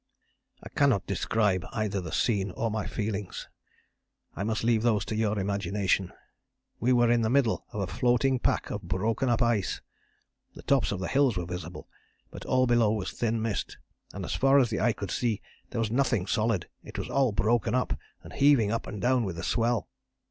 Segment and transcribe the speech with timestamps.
[0.63, 3.47] "I cannot describe either the scene or my feelings.
[4.35, 6.11] I must leave those to your imagination.
[6.79, 9.79] We were in the middle of a floating pack of broken up ice.
[10.55, 11.87] The tops of the hills were visible,
[12.31, 13.77] but all below was thin mist
[14.11, 17.31] and as far as the eye could see there was nothing solid; it was all
[17.31, 19.87] broken up, and heaving up and down with the swell.